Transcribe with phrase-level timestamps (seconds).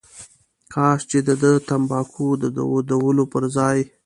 [0.73, 3.79] کاش چې دده تنباکو د دودولو پر ځای.